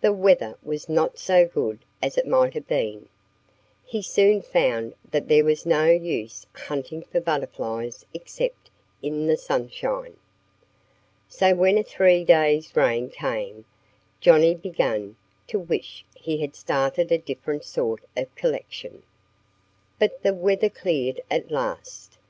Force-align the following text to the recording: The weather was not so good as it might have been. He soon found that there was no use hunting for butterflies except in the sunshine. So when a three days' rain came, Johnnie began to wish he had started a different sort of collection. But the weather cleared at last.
The 0.00 0.14
weather 0.14 0.56
was 0.62 0.88
not 0.88 1.18
so 1.18 1.46
good 1.46 1.80
as 2.02 2.16
it 2.16 2.26
might 2.26 2.54
have 2.54 2.66
been. 2.66 3.06
He 3.84 4.00
soon 4.00 4.40
found 4.40 4.94
that 5.10 5.28
there 5.28 5.44
was 5.44 5.66
no 5.66 5.84
use 5.90 6.46
hunting 6.54 7.02
for 7.02 7.20
butterflies 7.20 8.06
except 8.14 8.70
in 9.02 9.26
the 9.26 9.36
sunshine. 9.36 10.16
So 11.28 11.54
when 11.54 11.76
a 11.76 11.82
three 11.82 12.24
days' 12.24 12.74
rain 12.74 13.10
came, 13.10 13.66
Johnnie 14.22 14.54
began 14.54 15.16
to 15.48 15.58
wish 15.58 16.02
he 16.16 16.38
had 16.40 16.56
started 16.56 17.12
a 17.12 17.18
different 17.18 17.64
sort 17.64 18.00
of 18.16 18.34
collection. 18.36 19.02
But 19.98 20.22
the 20.22 20.32
weather 20.32 20.70
cleared 20.70 21.20
at 21.30 21.50
last. 21.50 22.16